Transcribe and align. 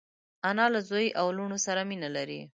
انا 0.49 0.65
له 0.73 0.79
زوی 0.89 1.07
او 1.19 1.27
لوڼو 1.37 1.57
سره 1.65 1.81
مینه 1.89 2.09
لري 2.15 2.41